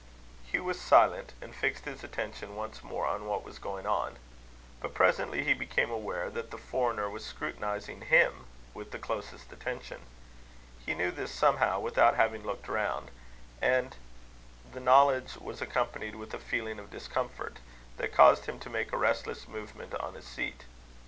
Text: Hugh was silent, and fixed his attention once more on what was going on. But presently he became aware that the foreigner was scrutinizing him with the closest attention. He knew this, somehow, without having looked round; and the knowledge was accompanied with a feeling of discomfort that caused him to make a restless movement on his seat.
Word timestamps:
Hugh 0.49 0.63
was 0.63 0.81
silent, 0.81 1.33
and 1.43 1.53
fixed 1.55 1.85
his 1.85 2.03
attention 2.03 2.55
once 2.55 2.81
more 2.83 3.05
on 3.05 3.27
what 3.27 3.43
was 3.43 3.59
going 3.59 3.85
on. 3.85 4.17
But 4.79 4.95
presently 4.95 5.43
he 5.43 5.53
became 5.53 5.91
aware 5.91 6.31
that 6.31 6.49
the 6.49 6.57
foreigner 6.57 7.07
was 7.07 7.23
scrutinizing 7.23 8.01
him 8.01 8.47
with 8.73 8.89
the 8.89 8.97
closest 8.97 9.51
attention. 9.53 10.01
He 10.83 10.95
knew 10.95 11.11
this, 11.11 11.29
somehow, 11.31 11.79
without 11.81 12.15
having 12.15 12.43
looked 12.43 12.67
round; 12.67 13.11
and 13.61 13.95
the 14.73 14.79
knowledge 14.79 15.35
was 15.37 15.61
accompanied 15.61 16.15
with 16.15 16.33
a 16.33 16.39
feeling 16.39 16.79
of 16.79 16.89
discomfort 16.89 17.57
that 17.97 18.11
caused 18.11 18.47
him 18.47 18.57
to 18.61 18.71
make 18.71 18.91
a 18.91 18.97
restless 18.97 19.47
movement 19.47 19.93
on 19.93 20.15
his 20.15 20.25
seat. 20.25 20.65